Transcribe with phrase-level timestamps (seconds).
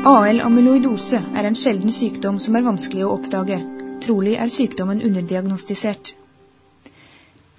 [0.00, 3.58] AL-amyloidose er en sjelden sykdom som er vanskelig å oppdage.
[4.00, 6.14] Trolig er sykdommen underdiagnostisert.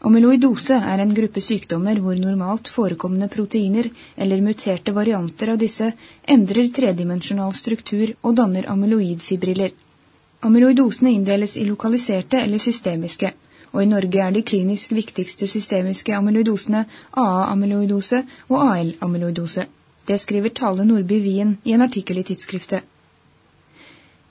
[0.10, 5.92] Amyloidose er en gruppe sykdommer hvor normalt forekommende proteiner eller muterte varianter av disse
[6.36, 9.76] endrer tredimensjonal struktur og danner amyloidfibriller.
[10.42, 13.30] Amyloidosene inndeles i lokaliserte eller systemiske,
[13.70, 19.68] og i Norge er de klinisk viktigste systemiske amyloidosene AA-amyloidose og AL-amyloidose.
[20.12, 22.84] Det skriver Tale Nordby Wien i en artikkel i tidsskriftet.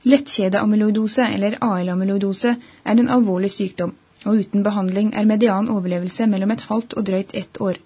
[0.02, 2.50] Lettkjedeamyloidose, eller AL-amyloidose,
[2.84, 3.94] er en alvorlig sykdom,
[4.26, 7.80] og uten behandling er median overlevelse mellom et halvt og drøyt ett år.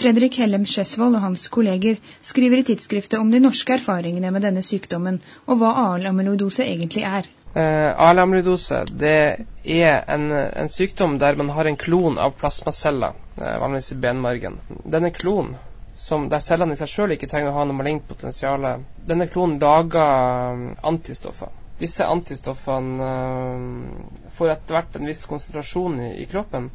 [0.00, 2.02] Fredrik Hellem Skjesvold og hans kolleger
[2.32, 7.30] skriver i tidsskriftet om de norske erfaringene med denne sykdommen, og hva AL-amyloidose egentlig er.
[7.54, 9.14] Uh, AL-amyloidose det
[9.62, 14.58] er en, en, sykdom der man har en klon av plasmaceller, uh, vanligvis i benmargen.
[14.82, 15.54] Denne klonen
[15.98, 18.62] som, der cellene i seg sjøl ikke trenger å ha noe malignt potensial.
[19.06, 21.50] Denne klonen lager um, antistoffer.
[21.80, 26.70] Disse antistoffene uh, får etter hvert en viss konsentrasjon i, i, kroppen.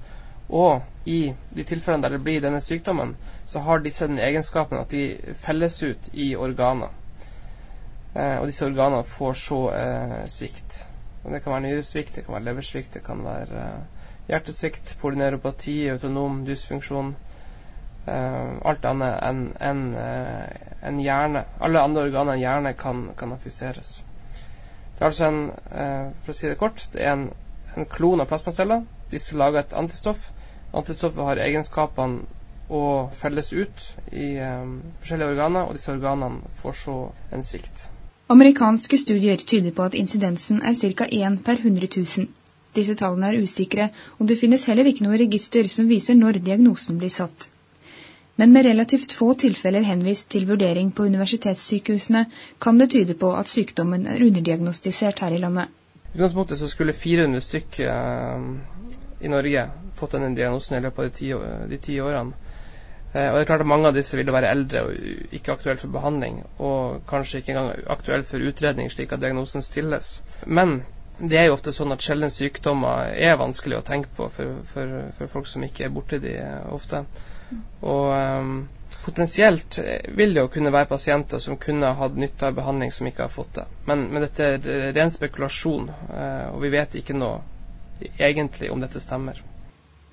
[0.52, 1.22] Og i
[1.56, 3.16] de tilfellene der det blir denne sykdommen,
[3.48, 6.92] så har disse den egenskapen at de felles ut i organer.
[8.14, 10.84] Eh, og disse organene får så eh, svikt.
[11.24, 13.64] Og det kan være nyresvikt, det kan være leversvikt, det kan være
[14.28, 17.16] hjertesvikt, polyneuropati, autonom dysfunksjon
[18.06, 19.84] alt annet enn en,
[20.84, 21.46] en hjerne.
[21.64, 24.02] Alle andre organer enn hjerne kan, kan affiseres.
[24.94, 27.26] Det er altså en, uh, for å si det kort, det er en,
[27.78, 28.84] en klon av plasmaceller.
[29.12, 30.30] Disse lager et antistoff.
[30.74, 32.26] Antistoffet har egenskapene
[32.74, 34.38] å felles ut i
[35.02, 36.96] forskjellige organer, og disse organene får så
[37.36, 37.88] en svikt.
[38.34, 41.06] Amerikanske studier tyder på at incidensen er ca.
[41.06, 42.30] 1 per 100 000.
[42.74, 46.98] Disse tallene er usikre, og det finnes heller ikke noe register som viser når diagnosen
[46.98, 47.53] blir satt
[48.36, 52.26] men med relativt få tilfeller henvist til vurdering på universitetssykehusene
[52.62, 55.69] kan det tyde på at sykdommen er underdiagnostisert her i landet.
[56.13, 58.47] I utgangspunktet så skulle 400 stykk uh,
[59.22, 61.30] i Norge fått denne diagnosen i løpet av de ti,
[61.69, 62.34] de ti årene.
[63.13, 65.81] Uh, og det er klart at Mange av disse ville være eldre og ikke aktuelle
[65.81, 70.24] for behandling, og kanskje ikke engang aktuelle for utredning, slik at diagnosen stilles.
[70.46, 70.81] Men
[71.22, 74.97] det er jo ofte sånn at sjeldne sykdommer er vanskelig å tenke på for, for,
[75.19, 76.34] for folk som ikke er borti de
[76.74, 77.06] ofte.
[77.84, 78.52] Og um,
[79.03, 79.80] potensielt
[80.18, 83.34] vil det jo kunne være pasienter som kunne hatt nytte av behandling, som ikke har
[83.34, 83.66] fått det.
[83.90, 87.41] Men, men dette er ren spekulasjon, uh, og vi vet ikke noe
[88.18, 89.41] egentlig om dette stemmer.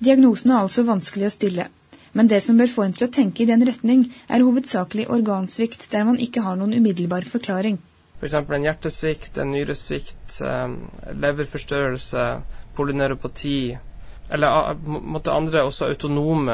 [0.01, 1.67] Diagnosen er altså vanskelig å stille.
[2.13, 5.87] Men det som bør få en til å tenke i den retning, er hovedsakelig organsvikt
[5.93, 7.77] der man ikke har noen umiddelbar forklaring.
[8.19, 8.35] F.eks.
[8.35, 10.75] For en hjertesvikt, en nyresvikt, um,
[11.23, 12.25] leverforstørrelse,
[12.75, 13.77] polyneuropati,
[14.31, 16.53] eller måtte andre også autonome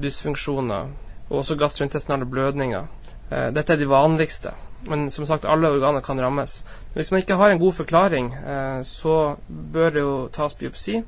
[0.00, 0.92] dysfunksjoner,
[1.28, 2.86] og også gastrointestinale blødninger.
[3.30, 4.52] Eh, dette er de vanligste,
[4.88, 6.64] men som sagt, alle organer kan rammes.
[6.94, 11.02] Hvis man ikke har en god forklaring, eh, så bør det jo tas biopsi.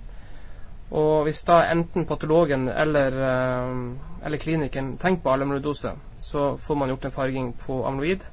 [0.91, 6.89] Og hvis da enten patologen eller, eh, eller klinikeren tenker på amyloidose, så får man
[6.89, 8.25] gjort en farging på amyloid.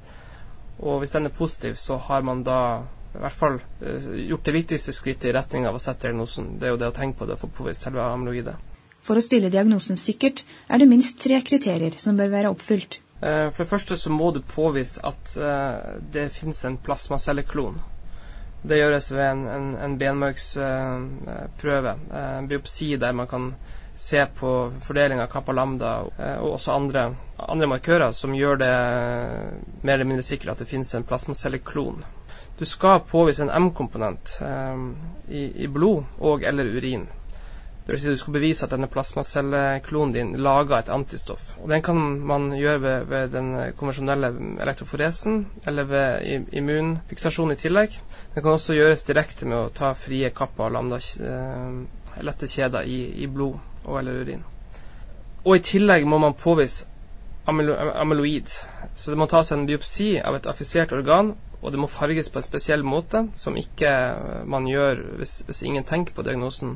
[0.80, 2.82] Og hvis den er positiv, så har man da
[3.16, 6.56] i hvert fall uh, gjort det viktigste skrittet i retning av å sette diagnosen.
[6.60, 8.56] Det er jo det å tenke på det og få påvise selve amyloidet.
[9.06, 13.00] For å stille diagnosen sikkert er det minst tre kriterier som bør være oppfylt.
[13.22, 17.80] Uh, for det første så må du påvise at uh, det finnes en plasmacelleklon.
[18.66, 23.52] Det gjøres ved en, en, en benmargsprøve, en biopsi der man kan
[23.96, 25.92] se på fordeling av kappa lambda
[26.42, 27.04] og også andre,
[27.38, 28.72] andre markører som gjør det
[29.86, 32.02] mer eller mindre sikkert at det finnes en plasmacelleklon
[32.60, 34.96] du skal påvise en M-komponent um,
[35.28, 37.08] i, i, blod og eller urin.
[37.86, 41.52] Det vil si du skal bevise at denne plasmacelleklonen din lager et antistoff.
[41.62, 44.32] Og Den kan man gjøre ved, ved den konvensjonelle
[44.64, 48.00] elektroforesen eller ved immunfiksasjon i tillegg.
[48.34, 51.86] Den kan også gjøres direkte med å ta frie kappa og lambda uh,
[52.24, 54.44] lette kjeder i, i, blod og eller urin.
[55.46, 56.88] Og i tillegg må man påvise
[57.46, 58.50] amyloid.
[58.96, 62.40] Så det må tas en biopsi av et affisert organ og det må farges på
[62.40, 63.92] en spesiell måte, som ikke
[64.50, 66.76] man gjør hvis, hvis ingen tenker på diagnosen.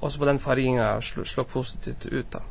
[0.00, 2.30] Også på den farginga slår slå positivt ut.
[2.32, 2.42] da.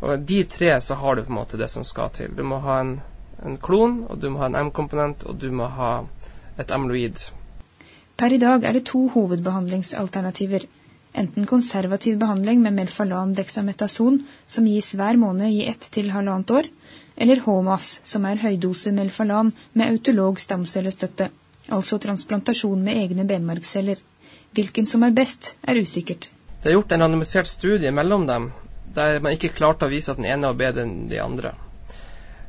[0.00, 2.32] Og De tre så har du på en måte det som skal til.
[2.36, 2.94] Du må ha en,
[3.44, 5.92] en klon, og du må ha en M-komponent, og du må ha
[6.58, 7.30] et amyloid.
[8.16, 10.66] Per i dag er det to hovedbehandlingsalternativer.
[11.20, 16.68] Enten konservativ behandling med melfalan dexametason, som gis hver måned i ett til halvannet år,
[17.20, 21.28] eller HOMAS, som er høydose melfalan med autolog stamcellestøtte,
[21.68, 24.00] altså transplantasjon med egne benmargceller.
[24.56, 26.30] Hvilken som er best, er usikkert.
[26.62, 28.52] Det er gjort en randomisert studie mellom dem,
[28.96, 31.52] der man ikke klarte å vise at den ene var bedre enn de andre.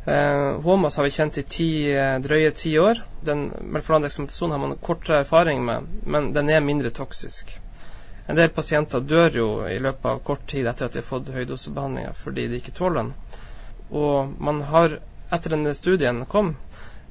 [0.06, 3.04] Eh, HOMAS har vi kjent i ti, eh, drøye ti år.
[3.22, 7.52] Den melforandreksamentasjonen har man kortere erfaring med, men den er mindre toksisk.
[8.28, 11.34] En del pasienter dør jo i løpet av kort tid etter at de har fått
[11.36, 13.14] høydosebehandlinga fordi de ikke tåler den.
[13.92, 15.00] Og man har,
[15.32, 16.56] etter denne studien kom,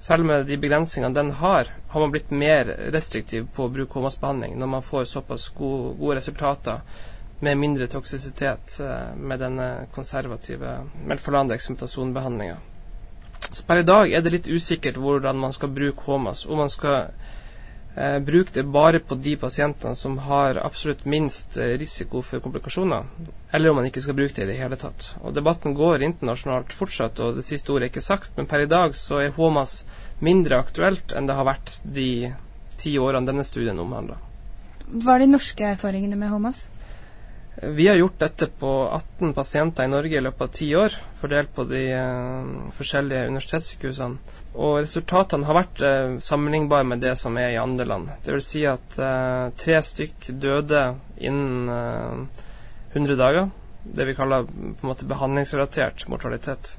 [0.01, 4.57] selv med de begrensningene den har, har man blitt mer restriktiv på å bruke HMAS-behandling
[4.57, 6.81] når man får såpass gode, gode resultater
[7.45, 10.79] med mindre toksisitet eh, med denne konservative
[11.09, 12.57] melforlandeksementasjonbehandlinga.
[13.51, 16.47] Så per i dag er det litt usikkert hvordan man skal bruke HMAS.
[16.47, 17.13] Om man skal
[17.97, 23.07] eh, bruk det bare på de pasientene som har absolutt minst eh, risiko for komplikasjoner,
[23.51, 25.15] eller om man ikke skal bruke det i det hele tatt.
[25.23, 28.71] Og Debatten går internasjonalt fortsatt, og det siste ordet er ikke sagt, men per i
[28.71, 29.83] dag så er HMAS
[30.21, 32.33] mindre aktuelt enn det har vært de
[32.81, 34.21] ti årene denne studien omhandler.
[34.91, 36.67] Hva er de norske erfaringene med HMAS?
[37.57, 41.51] Vi har gjort dette på 18 pasienter i Norge i løpet av ti år, fordelt
[41.55, 44.37] på de uh, forskjellige universitetssykehusene.
[44.55, 48.09] Og resultatene har vært uh, sammenlignbare med det som er i andre land.
[48.25, 48.49] Dvs.
[48.53, 50.85] Si at uh, tre stykk døde
[51.19, 52.31] innen
[52.95, 53.51] 100 dager.
[53.85, 56.77] Det vi kaller på en måte behandlingsrelatert mortalitet.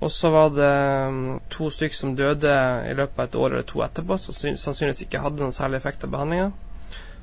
[0.00, 0.72] Og så var det
[1.08, 2.54] um, to stykk som døde
[2.88, 6.06] i løpet av et år eller to etterpå, som sannsynligvis ikke hadde noen særlig effekt
[6.06, 6.52] av behandlinga.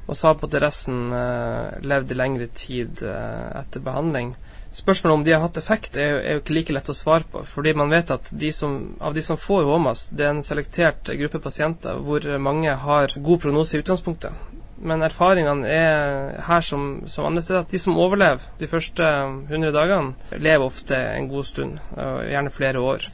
[0.07, 4.35] Og sa på at resten uh, levde lengre tid uh, etter behandling.
[4.77, 7.27] Spørsmålet om de har hatt effekt, er jo, er jo, ikke like lett å svare
[7.27, 7.41] på.
[7.49, 11.11] Fordi man vet at de som, av de som får HOMAS, det er en selektert
[11.19, 14.45] gruppe pasienter hvor mange har god prognose i utgangspunktet.
[14.77, 19.07] Men erfaringene er her som, som andre steder at de som overlever de første
[19.49, 23.09] 100 dagene, lever ofte en god stund, gjerne flere år.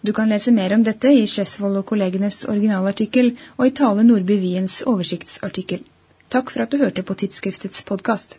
[0.00, 4.36] Du kan lese mer om dette i Skjesvold og kollegenes originalartikkel og i Tale Nordby
[4.38, 5.82] Wiens oversiktsartikkel.
[6.30, 8.38] Takk for at du hørte på tidsskriftets podkast.